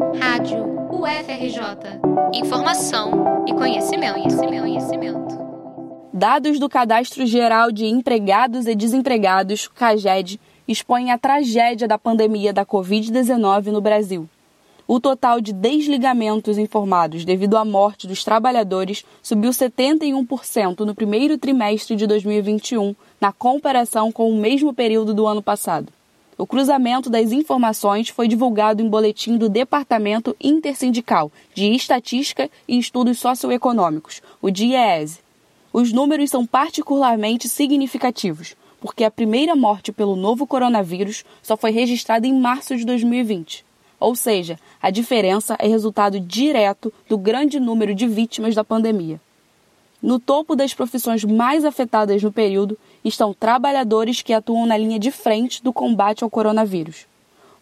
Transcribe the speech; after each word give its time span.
Rádio 0.00 0.64
UFRJ. 0.90 2.00
Informação 2.32 3.44
e 3.46 3.52
conhecimento, 3.52 4.14
conhecimento, 4.14 4.62
conhecimento. 4.62 5.38
Dados 6.10 6.58
do 6.58 6.70
Cadastro 6.70 7.26
Geral 7.26 7.70
de 7.70 7.84
Empregados 7.84 8.66
e 8.66 8.74
Desempregados, 8.74 9.68
CAGED, 9.68 10.40
expõem 10.66 11.10
a 11.10 11.18
tragédia 11.18 11.86
da 11.86 11.98
pandemia 11.98 12.50
da 12.50 12.64
Covid-19 12.64 13.66
no 13.66 13.82
Brasil. 13.82 14.26
O 14.88 14.98
total 14.98 15.38
de 15.38 15.52
desligamentos 15.52 16.56
informados 16.56 17.26
devido 17.26 17.58
à 17.58 17.64
morte 17.64 18.06
dos 18.06 18.24
trabalhadores 18.24 19.04
subiu 19.22 19.50
71% 19.50 20.80
no 20.80 20.94
primeiro 20.94 21.36
trimestre 21.36 21.94
de 21.94 22.06
2021, 22.06 22.96
na 23.20 23.32
comparação 23.32 24.10
com 24.10 24.30
o 24.30 24.40
mesmo 24.40 24.72
período 24.72 25.12
do 25.12 25.26
ano 25.26 25.42
passado. 25.42 25.92
O 26.40 26.46
cruzamento 26.46 27.10
das 27.10 27.32
informações 27.32 28.08
foi 28.08 28.26
divulgado 28.26 28.80
em 28.80 28.88
boletim 28.88 29.36
do 29.36 29.46
Departamento 29.46 30.34
Intersindical 30.40 31.30
de 31.52 31.66
Estatística 31.74 32.48
e 32.66 32.78
Estudos 32.78 33.18
Socioeconômicos, 33.18 34.22
o 34.40 34.50
DIEESE. 34.50 35.18
Os 35.70 35.92
números 35.92 36.30
são 36.30 36.46
particularmente 36.46 37.46
significativos, 37.46 38.56
porque 38.80 39.04
a 39.04 39.10
primeira 39.10 39.54
morte 39.54 39.92
pelo 39.92 40.16
novo 40.16 40.46
coronavírus 40.46 41.26
só 41.42 41.58
foi 41.58 41.72
registrada 41.72 42.26
em 42.26 42.32
março 42.32 42.74
de 42.74 42.86
2020. 42.86 43.62
Ou 44.00 44.16
seja, 44.16 44.58
a 44.80 44.88
diferença 44.88 45.56
é 45.58 45.68
resultado 45.68 46.18
direto 46.18 46.90
do 47.06 47.18
grande 47.18 47.60
número 47.60 47.94
de 47.94 48.06
vítimas 48.08 48.54
da 48.54 48.64
pandemia. 48.64 49.20
No 50.02 50.18
topo 50.18 50.56
das 50.56 50.72
profissões 50.72 51.22
mais 51.22 51.66
afetadas 51.66 52.22
no 52.22 52.32
período 52.32 52.78
estão 53.04 53.32
trabalhadores 53.32 54.22
que 54.22 54.32
atuam 54.32 54.66
na 54.66 54.76
linha 54.76 54.98
de 54.98 55.10
frente 55.10 55.62
do 55.62 55.72
combate 55.72 56.22
ao 56.22 56.30
coronavírus. 56.30 57.06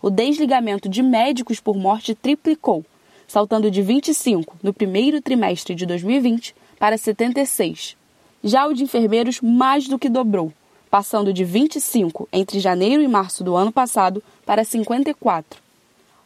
O 0.01 0.10
desligamento 0.10 0.88
de 0.88 1.02
médicos 1.02 1.60
por 1.60 1.77
morte 1.77 2.15
triplicou, 2.15 2.84
saltando 3.27 3.70
de 3.70 3.82
25 3.82 4.56
no 4.62 4.73
primeiro 4.73 5.20
trimestre 5.20 5.74
de 5.74 5.85
2020 5.85 6.54
para 6.79 6.96
76. 6.96 7.96
Já 8.43 8.66
o 8.66 8.73
de 8.73 8.85
enfermeiros 8.85 9.40
mais 9.40 9.88
do 9.88 9.99
que 9.99 10.09
dobrou, 10.09 10.52
passando 10.90 11.32
de 11.32 11.45
25 11.45 12.29
entre 12.32 12.60
janeiro 12.60 13.02
e 13.02 13.09
março 13.09 13.45
do 13.45 13.57
ano 13.57 13.73
passado 13.73 14.23
para 14.46 14.65
54. 14.65 15.60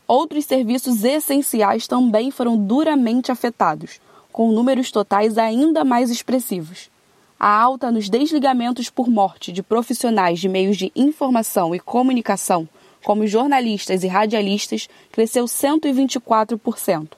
Outros 0.06 0.44
serviços 0.44 1.04
essenciais 1.04 1.86
também 1.86 2.30
foram 2.30 2.56
duramente 2.56 3.32
afetados, 3.32 4.00
com 4.30 4.52
números 4.52 4.90
totais 4.90 5.38
ainda 5.38 5.84
mais 5.84 6.10
expressivos. 6.10 6.91
A 7.44 7.60
alta 7.60 7.90
nos 7.90 8.08
desligamentos 8.08 8.88
por 8.88 9.08
morte 9.10 9.50
de 9.50 9.64
profissionais 9.64 10.38
de 10.38 10.48
meios 10.48 10.76
de 10.76 10.92
informação 10.94 11.74
e 11.74 11.80
comunicação, 11.80 12.68
como 13.04 13.26
jornalistas 13.26 14.04
e 14.04 14.06
radialistas, 14.06 14.88
cresceu 15.10 15.46
124%, 15.46 17.14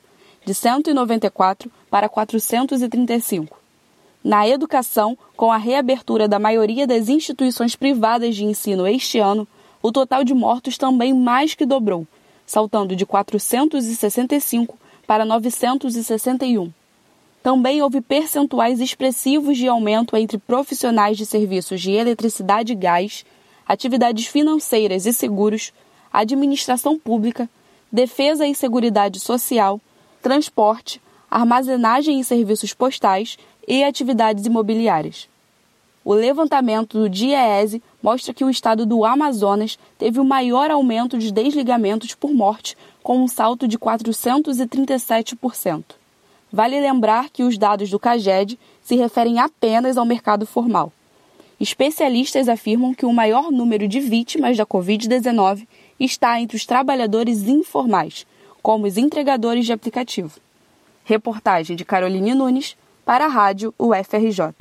de 0.47 0.55
194 0.55 1.71
para 1.91 2.09
435. 2.09 3.61
Na 4.25 4.49
educação, 4.49 5.15
com 5.37 5.53
a 5.53 5.59
reabertura 5.59 6.27
da 6.27 6.39
maioria 6.39 6.87
das 6.87 7.11
instituições 7.11 7.77
privadas 7.77 8.35
de 8.35 8.47
ensino 8.47 8.87
este 8.87 9.19
ano, 9.19 9.47
o 9.83 9.93
total 9.93 10.25
de 10.25 10.33
mortos 10.33 10.79
também 10.79 11.13
mais 11.13 11.53
que 11.53 11.67
dobrou, 11.67 12.07
saltando 12.47 12.97
de 12.97 13.05
465 13.05 14.79
para 15.07 15.27
961. 15.27 16.73
Também 17.45 17.81
houve 17.83 18.01
percentuais 18.01 18.81
expressivos 18.81 19.59
de 19.59 19.69
aumento 19.69 20.17
entre 20.17 20.39
profissionais 20.39 21.19
de 21.19 21.27
serviços 21.27 21.79
de 21.79 21.91
eletricidade 21.91 22.73
e 22.73 22.75
gás, 22.75 23.23
atividades 23.69 24.27
financeiras 24.27 25.05
e 25.05 25.13
seguros, 25.13 25.71
administração 26.11 26.99
pública, 26.99 27.47
defesa 27.93 28.47
e 28.47 28.55
seguridade 28.55 29.21
social, 29.21 29.79
transporte, 30.23 31.03
armazenagem 31.31 32.19
e 32.19 32.25
serviços 32.25 32.73
postais 32.73 33.37
e 33.69 33.85
atividades 33.85 34.47
imobiliárias. 34.47 35.29
O 36.03 36.15
levantamento 36.15 36.99
do 36.99 37.11
DIEESE 37.11 37.83
mostra 38.03 38.33
que 38.33 38.43
o 38.43 38.49
estado 38.49 38.87
do 38.87 39.05
Amazonas 39.05 39.79
teve 39.99 40.19
o 40.19 40.25
maior 40.25 40.71
aumento 40.71 41.19
de 41.19 41.31
desligamentos 41.31 42.15
por 42.15 42.33
morte, 42.33 42.75
com 43.03 43.19
um 43.19 43.29
salto 43.29 43.69
de 43.69 43.79
437%. 43.79 46.04
Vale 46.55 46.79
lembrar 46.79 47.31
que 47.31 47.43
os 47.43 47.59
dados 47.59 47.91
do 47.91 47.99
CAGED 47.99 48.57
se 48.81 48.95
referem 48.95 49.41
apenas 49.41 49.97
ao 49.97 50.07
mercado 50.07 50.47
formal. 50.47 50.93
Especialistas 51.59 52.49
afirmam 52.49 52.95
que 52.95 53.05
o 53.05 53.13
maior 53.13 53.51
número 53.51 53.89
de 53.89 53.99
vítimas 53.99 54.57
da 54.57 54.65
Covid-19 54.65 55.67
está 55.99 56.41
entre 56.41 56.57
os 56.57 56.65
trabalhadores 56.65 57.49
informais, 57.49 58.25
como 58.63 58.87
os 58.87 58.97
entregadores 58.97 59.67
de 59.67 59.73
aplicativo. 59.73 60.39
Reportagem 61.03 61.75
de 61.75 61.85
Caroline 61.85 62.35
Nunes 62.35 62.77
para 63.05 63.25
a 63.25 63.29
Rádio 63.29 63.75
UFRJ. 63.77 64.55